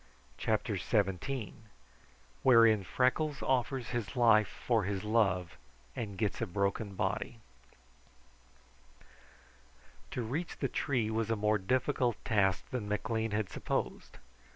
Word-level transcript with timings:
CHAPTER 0.39 0.77
XVII 0.77 1.53
Wherein 2.41 2.83
Freckles 2.83 3.43
Offers 3.43 3.89
His 3.89 4.15
Life 4.15 4.47
for 4.47 4.85
His 4.85 5.03
Love 5.03 5.57
and 5.95 6.17
Gets 6.17 6.41
a 6.41 6.47
Broken 6.47 6.95
Body 6.95 7.37
To 10.09 10.23
reach 10.23 10.57
the 10.57 10.69
tree 10.69 11.11
was 11.11 11.29
a 11.29 11.35
more 11.35 11.59
difficult 11.59 12.15
task 12.25 12.67
than 12.71 12.89
McLean 12.89 13.29
had 13.29 13.49
supposed. 13.51 14.17